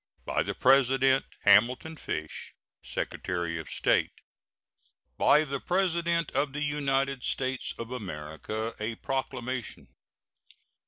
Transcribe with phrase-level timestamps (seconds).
[0.25, 4.09] By the President: HAMILTON FISH, Secretary of State.
[5.19, 8.73] BY THE PRESIDENT OF THE UNITED STATES OF AMERICA.
[8.79, 9.89] A PROCLAMATION.